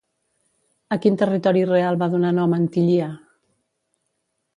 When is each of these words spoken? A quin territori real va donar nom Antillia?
A 0.95 0.97
quin 1.03 1.19
territori 1.21 1.61
real 1.71 1.99
va 2.03 2.07
donar 2.13 2.31
nom 2.39 2.57
Antillia? 2.57 3.11